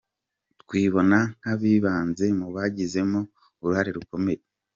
[0.61, 3.19] Twibona nk’abibanze mu babigizemo
[3.61, 4.41] uruhare rukomeye.